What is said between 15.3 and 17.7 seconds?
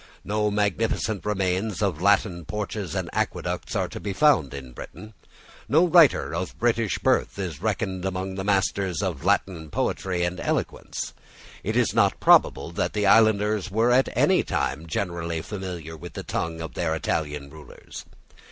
familiar with the tongue of their Italian